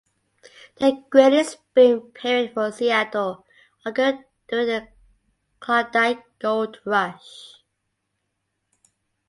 [0.77, 3.45] The greatest boom period for Seattle
[3.85, 4.87] occurred during the
[5.59, 7.61] Klondike gold rush.